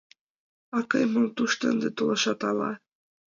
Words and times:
—Акый, 0.79 1.03
мом 1.13 1.27
тушто 1.35 1.63
ынде 1.71 1.89
толашат, 1.97 2.41
ала? 2.49 2.71